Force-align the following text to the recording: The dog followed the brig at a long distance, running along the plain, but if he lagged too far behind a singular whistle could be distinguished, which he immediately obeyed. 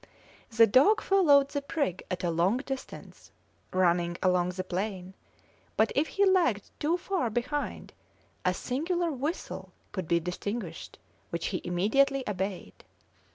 The 0.49 0.65
dog 0.65 0.99
followed 0.99 1.49
the 1.49 1.61
brig 1.61 2.01
at 2.09 2.23
a 2.23 2.31
long 2.31 2.57
distance, 2.57 3.29
running 3.71 4.17
along 4.23 4.49
the 4.49 4.63
plain, 4.63 5.13
but 5.77 5.91
if 5.93 6.07
he 6.07 6.25
lagged 6.25 6.71
too 6.79 6.97
far 6.97 7.29
behind 7.29 7.93
a 8.43 8.55
singular 8.55 9.11
whistle 9.11 9.73
could 9.91 10.07
be 10.07 10.19
distinguished, 10.19 10.97
which 11.29 11.45
he 11.53 11.61
immediately 11.63 12.27
obeyed. 12.27 12.83